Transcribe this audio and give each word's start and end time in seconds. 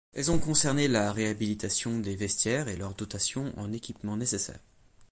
Elles 0.15 0.31
ont 0.31 0.39
concerné 0.39 0.87
la 0.87 1.11
réhabilitation 1.11 1.99
des 1.99 2.15
vestiaires 2.15 2.69
et 2.69 2.75
leur 2.75 2.95
dotation 2.95 3.53
en 3.57 3.71
équipements 3.71 4.17
nécessaires. 4.17 4.57